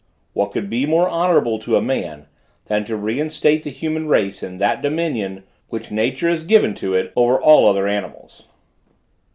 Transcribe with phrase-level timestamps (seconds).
[0.33, 2.25] What could be more honorable to a man,
[2.65, 7.13] than to reinstate the human race in that dominion, which nature has given to it,
[7.15, 8.47] over all other animals?